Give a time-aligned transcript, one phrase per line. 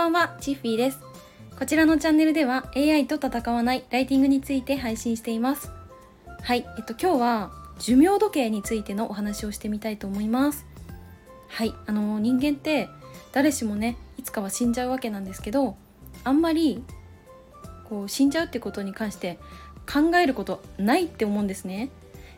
[0.00, 1.00] ばんは、チッフィーです。
[1.58, 5.70] こちらのチャンネルでは AI と戦わないライティングについて配信しています。
[6.40, 10.64] はい、えっと今日は寿命時計についてのお話をしてみたいと思います。
[11.48, 12.88] はい、あの人間って
[13.32, 15.76] 誰しもね、いつかは死んじゃうわけなんですけど、
[16.24, 16.82] あんまり
[17.84, 19.38] こう死んじゃうってことに関して
[19.86, 21.90] 考えることないって思うんですね。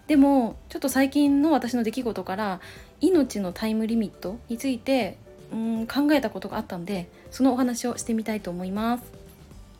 [0.08, 2.60] でもちょっと最近の私の出来事から
[3.00, 5.16] 命のタイムリミットについて
[5.52, 9.04] うん考えたことがあったんでそのお話をしてみたいと思います。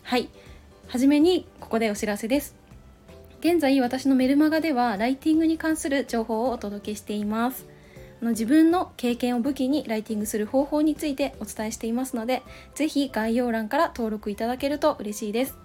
[0.02, 0.28] はい。
[0.88, 2.56] はじめにここでお知らせです。
[3.40, 7.66] 現在私のメルマガではライティングに関する情報をお届けしています。
[8.20, 12.42] あの自分の経験を武器にライティングする方法についてお伝えしていますので
[12.74, 15.58] ぜひ概要欄から登録いただけると嬉しいです。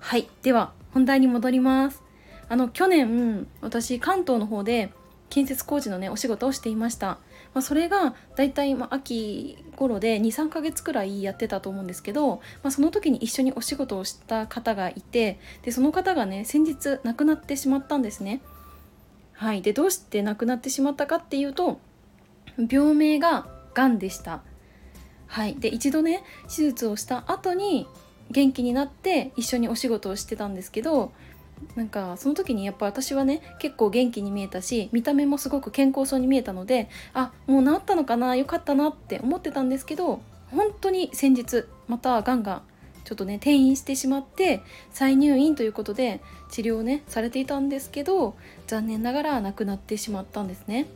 [0.00, 0.28] はい。
[0.42, 2.02] では本題に戻ります。
[2.48, 4.92] あの去年私関東の方で
[5.30, 7.18] 建設工事のねお仕事をしていました、
[7.54, 18.42] まあ、それがだいたいまあ秋頃で23ヶ月くらいやってたと思うんですけど、まあ、その時に一緒にお仕事をした方がいてでその方がね先日亡くなってしまったんですね。
[19.32, 19.62] はい。
[19.62, 21.80] でどうして亡くなってしまったかっていうと
[22.70, 24.42] 病名ががんでした。
[25.26, 25.54] はい。
[25.54, 27.86] で一度ね手術をした後に
[28.30, 31.12] 元気になって一緒にお仕事をしてたんですけど
[31.76, 42.62] なんかその時にやっぱ私はね結構元気に見えたし見た目もすごく健康そうに見えたのであもう治ったのかなよかったなって思ってたんですけど本当に先日またがんが
[43.04, 48.34] ちょっとね転移してしまって再入院ということで治療をねされていたんですけど
[48.66, 50.86] 残念ながら亡くなってしまったんですね。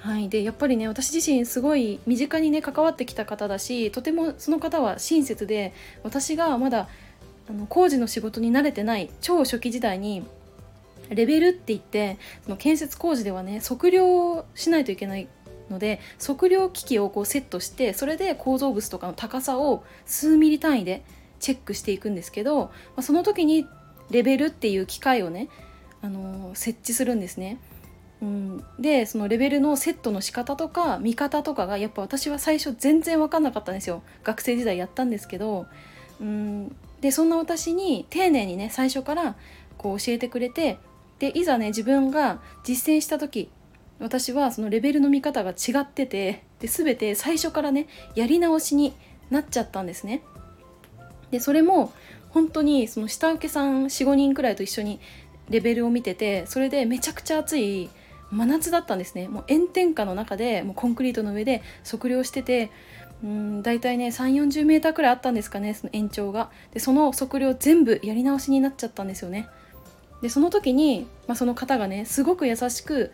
[0.00, 5.74] はい、でやっぱりね私自身すごい身近にね関わってきた方だしとてもその方は親切で
[6.04, 6.88] 私がまだ
[7.48, 10.24] あの工事の仕事に慣れてない超初期時代に
[11.10, 15.28] レベルって言ってその建設工事ではね測量しないといけない
[15.70, 21.02] ので測量機器をこうセットしてそれで構造物とかの高さを数ミリ単位で
[21.40, 23.66] チェックしていくんですけど、まあ、その時に
[24.10, 25.48] レベルっていう機械をね、
[26.02, 27.58] あのー、設置するんですね。
[28.20, 35.66] うん、でそのレベルのセットの仕方とか見方とかがやっぱ私は最初全然分かんなかったんですよ学生時代やったんですけど、
[36.20, 39.36] うん、でそんな私に丁寧にね最初から
[39.76, 40.78] こう教えてくれて
[41.18, 43.50] でいざね自分が実践した時
[43.98, 48.94] 私はそのレベルの見方が違っててで全て最初からねやり直しに
[49.30, 50.22] なっちゃったんですね。
[51.30, 51.92] でそれも
[52.30, 55.00] 本当にその下請けさん45人くらいと一緒に
[55.50, 57.90] レベルを見ててそれでめちゃくちゃ暑い
[58.30, 62.70] 真夏だったんですねもう炎天下の中でもうコンクリートの上で測量してて
[63.24, 66.50] うん大体ね3 4 0メーターくらいあったんですかねその延長が。
[66.72, 69.48] でその測量全部やり直しになっちゃったんですよね。
[70.22, 73.12] でその時に、まあ、その方がねすごく優しく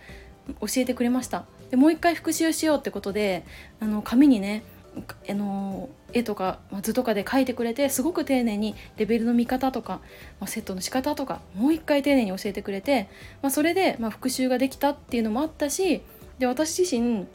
[0.61, 1.45] 教えてくれました。
[1.71, 3.45] でもう一回復習しようってことで
[3.81, 4.63] あの紙にね
[5.29, 9.95] あの絵とか、図とかで描いてくれてすごく丁寧にレベルの見方とか、
[10.39, 13.09] まあ、セットの仕方とかもう一回丁寧に教えてくれて、
[13.43, 16.03] まあ、それで、ま復習ができたっていうのもあったし
[16.39, 17.27] で私自身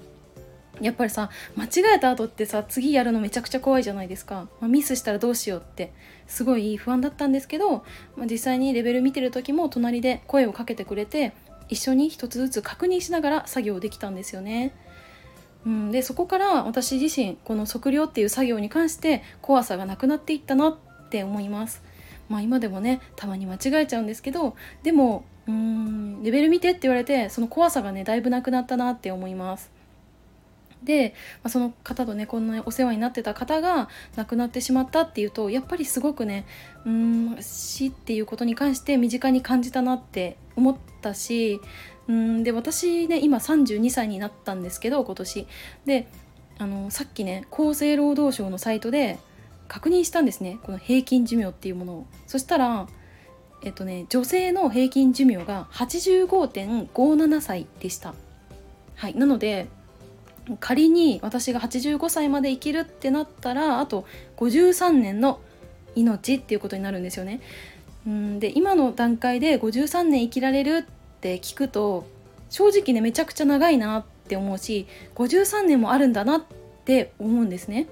[0.82, 5.92] やっぱりさ間違えた後ってさ次やるのめちゃくちゃ怖いじゃないですか、まあ、ミスしたらどうしようって
[6.28, 7.84] すごい不安だったんですけど、
[8.16, 11.34] まあ、実際にレベル見てる時も隣で声をかけてくれて
[11.70, 14.74] 一緒に一つずつ確認しながら作業できたんですよね。
[15.66, 20.78] うん、でそこから私自身この測量っていう作業に関して怖さがなくなっていったなっ
[21.10, 21.84] て思います。
[22.30, 29.72] まあ今でもねたまに間違えちゃうんですけどでもうーんレベル見てって言われてその怖さがねだいぶなくなったなって思います。
[30.84, 31.14] で、
[31.44, 36.46] まあ、その方とねこんなお世話になってた方が亡くなってしまったっていうとやっぱりすごくね
[36.86, 41.60] うん死っていうことに関して身近に感じたなって思ったし
[42.08, 45.48] うんで私ね今32歳になったんですけど今年。
[45.86, 46.08] で
[46.62, 49.18] あのさっきね厚生労働省のサイトで
[49.70, 52.08] 確認したんですねこの平均寿命っていうものを。
[52.28, 52.88] そしたら
[53.64, 58.14] えっとね女性の平均寿命が85.57歳でした。
[58.96, 59.68] はいなので
[60.60, 64.06] 仮に私が85歳まで生きるってなったらあと
[64.38, 65.40] 53年の
[65.96, 67.42] 命っていうことになるんですよね。
[68.08, 72.08] うんで今の段階で53年生きられるって聞くと
[72.50, 76.44] 正直ねめちゃくちゃ長いなって思うし53年もあるんだなっ
[76.86, 77.88] て思うんですね。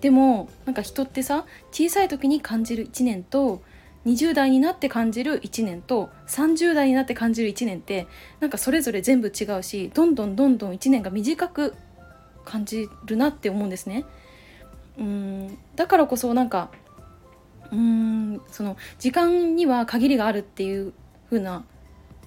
[0.00, 3.62] でもなんか人ってさ小さい時に感じる1年と
[4.06, 8.06] 20代になって感じる1年と30代になって感じる1年って
[8.40, 11.74] なんかそれぞれ全部違うしどんどんどんどん1年が短く
[12.44, 14.04] 感じるなって思うんですね。
[14.98, 16.70] うんだからこそなんか
[17.72, 20.92] うんその時間には限りがあるっていう
[21.30, 21.64] 風な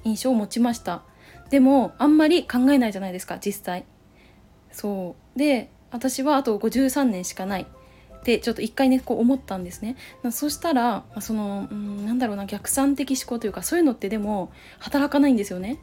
[0.04, 1.04] 印象を持ちました。
[1.50, 3.86] でもあんまり考えないじゃないですか実際。
[4.72, 5.40] そう。
[5.40, 7.68] で私はあと53年しかない。
[8.28, 9.96] ってちょっと一回ねこう思ったんですね。
[10.32, 15.80] そしたらそのうんなんだろうな逆算的思考というかそういうのってでも働かないんですよね、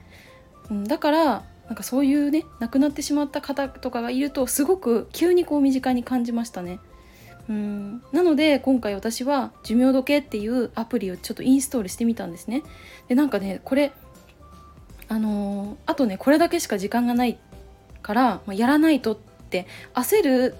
[0.70, 6.80] うん、だからなんかそういうね亡くなってしまった方とかがいるとすごく急にこう身近に感じましたね。
[7.48, 12.62] うんなので今回私は寿命時計っていうアプリをちょっとインストールしてみたんですね。
[13.08, 13.92] でなんかねこれ
[15.08, 17.38] あのー、あとねこれだけしか時間がない
[18.02, 19.16] から、まあ、やらないとっ
[19.48, 20.54] て焦る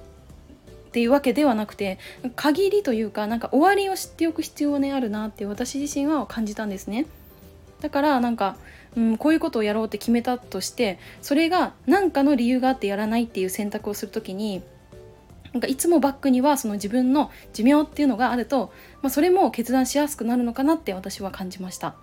[0.95, 1.99] っていうわけではなくて
[2.37, 7.07] 限りというかなんか終わりを知っておく必要ねあるなって私自身は感じたんですね
[7.81, 8.57] だからなんか、
[8.97, 14.63] うん、こういうことをやろうって決めたとしてそれが何かの理由があってやらないっていう選択をする時に
[15.53, 21.97] なんかいつもバックにはその自分の寿命っていうのがあると、まあ、それも決断しやすくなるのかなって私は感じました。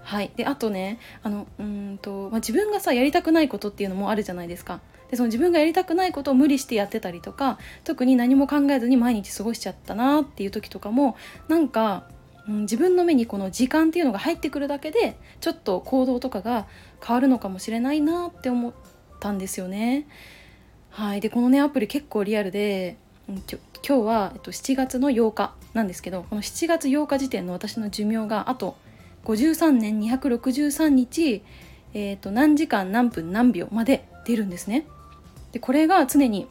[0.00, 4.80] はい、であとねあのうんと、まあ、自分がさやりたくないことっていうのもあるじゃないですか。
[5.14, 11.16] でその自分がやりたくないことを無理してやってたりとか特に何も考えずに毎日過ごしちゃったなっていう時とかも
[11.46, 12.08] なんか、
[12.48, 16.66] うん、自分の目にこの時間っていうのが入ってくるだけでちょっと行動とかが
[17.00, 18.72] 変わるのかもしれないなって思っ
[19.20, 20.08] たんですよね。
[20.90, 22.96] はい、でこのねアプリ結構リアルで、
[23.28, 28.76] うん、今日は、えっと、7月の8日なんですけどこの7月8日時点の私の寿命があと
[29.24, 31.44] 53年263日、
[31.92, 34.86] えー、と何時間何分何秒まで出るんですね。
[35.54, 36.48] でこれが常に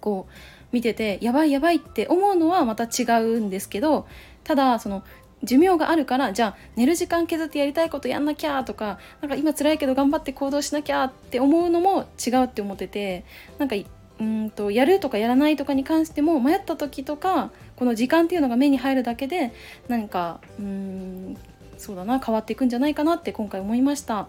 [0.00, 0.32] こう
[0.70, 4.06] 見ててやばいやばいって思うのはまた違うんですけど
[4.44, 5.02] ただその
[5.42, 13.24] 寿命があるからじゃあ寝る時間削ってやりたいことやんなきゃとかなんか今辛いけど頑張って行動しなきゃって思うのも違うって思ってて
[13.56, 13.76] なんか
[14.20, 19.54] うんとやるとかやらないとかに関しても迷った時とかこの時間っていうのが目に入るだけで
[19.88, 21.38] 何かうん
[21.78, 24.28] そうだな変わっていくんじゃないかなって今回思いました。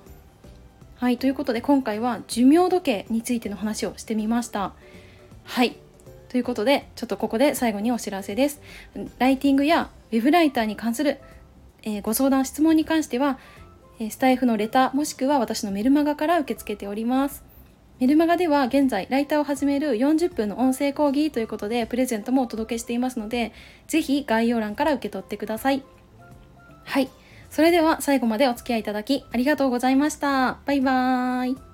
[1.00, 4.74] はいということで今回は寿命時計についての話をしてみました。
[5.46, 5.78] はい
[6.28, 8.60] ということでちょっとここで最後にお知らせです。
[9.18, 11.20] ライティングやウェブライターに関する、
[11.84, 13.40] えー、ご相談質問に関しては、
[13.98, 17.46] えスタイフのレターもしくは私のメルマガから受け付けております。
[18.02, 23.54] メルマガでは現在ライターを始める40分の音声講義ということでプレゼントもお届けしていますので
[23.88, 25.82] ぜひ概要欄から受け取ってください。
[26.84, 27.10] はい。
[27.50, 30.60] それでは最後までお付き合いいただきありがとうございました。
[30.66, 31.69] バイバーイ。